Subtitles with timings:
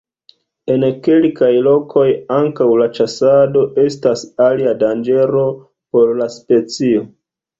[0.75, 2.05] En kelkaj lokoj
[2.37, 5.47] ankaŭ la ĉasado estas alia danĝero
[5.97, 7.05] por la specio.